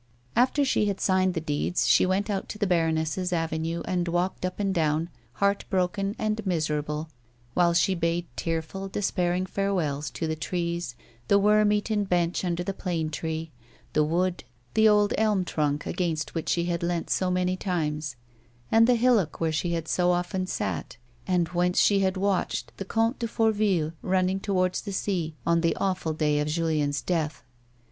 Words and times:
After 0.35 0.65
she 0.65 0.85
had 0.87 0.99
signed 0.99 1.35
the 1.35 1.39
deeds 1.39 1.87
she 1.87 2.07
went 2.07 2.27
out 2.27 2.49
to 2.49 2.57
the 2.57 2.65
baroness's 2.65 3.31
avenue, 3.31 3.83
and 3.85 4.07
walked 4.07 4.43
up 4.47 4.59
and 4.59 4.73
down, 4.73 5.09
heart 5.33 5.63
broken 5.69 6.15
and 6.17 6.43
miserable 6.43 7.09
while 7.53 7.75
she 7.75 7.93
bade 7.93 8.25
tearful, 8.35 8.87
despairing 8.87 9.45
farewells 9.45 10.09
to 10.09 10.25
the 10.25 10.35
trees, 10.35 10.95
the 11.27 11.37
worm 11.37 11.71
eaten 11.71 12.05
bench 12.05 12.43
under 12.43 12.63
the 12.63 12.73
plane 12.73 13.11
tree, 13.11 13.51
the 13.93 14.03
wood, 14.03 14.43
the 14.73 14.89
old 14.89 15.13
elm 15.19 15.45
trunk, 15.45 15.85
against 15.85 16.33
which 16.33 16.49
she 16.49 16.65
had 16.65 16.81
leant 16.81 17.11
so 17.11 17.29
many 17.29 17.55
times, 17.55 18.15
and 18.71 18.87
the 18.87 18.95
hillock, 18.95 19.39
where 19.39 19.51
she 19.51 19.73
had 19.73 19.87
so 19.87 20.09
often 20.09 20.47
sat, 20.47 20.97
and 21.27 21.49
whence 21.49 21.77
she 21.79 21.99
had 21.99 22.17
watched 22.17 22.75
the 22.77 22.85
Comte 22.85 23.19
de 23.19 23.27
Fourville 23.27 23.93
running 24.01 24.39
to 24.39 24.51
wards 24.51 24.81
the 24.81 24.93
sea 24.93 25.35
on 25.45 25.61
the 25.61 25.75
awful 25.75 26.13
day 26.13 26.39
of 26.39 26.47
Julien's 26.47 27.03
death. 27.03 27.43